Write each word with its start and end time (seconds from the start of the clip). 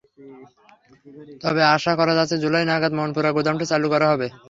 তবে 1.43 1.61
আশা 1.75 1.91
করা 1.99 2.13
যাচ্ছে, 2.17 2.35
জুলাই 2.43 2.65
নাগাদ 2.67 2.91
মনপুরার 2.97 3.35
গুদামটি 3.37 3.65
চালু 3.71 3.87
করা 3.93 4.05
যাবে। 4.11 4.27